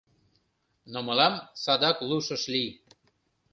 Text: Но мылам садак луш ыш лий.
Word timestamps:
Но 0.91 0.99
мылам 1.07 1.35
садак 1.63 1.97
луш 2.09 2.27
ыш 2.35 2.43
лий. 2.53 2.69